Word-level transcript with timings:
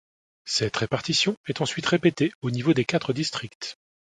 Cette 0.45 0.77
répartition 0.77 1.35
est 1.45 1.61
ensuite 1.61 1.85
répétée 1.85 2.33
au 2.41 2.49
niveau 2.49 2.73
des 2.73 2.85
quatre 2.85 3.13
districts. 3.13 3.77